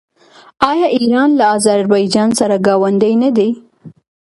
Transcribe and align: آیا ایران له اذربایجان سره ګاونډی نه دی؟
آیا 0.71 0.87
ایران 0.97 1.29
له 1.39 1.45
اذربایجان 1.55 2.29
سره 2.39 2.55
ګاونډی 2.65 3.13
نه 3.23 3.29
دی؟ 3.35 3.49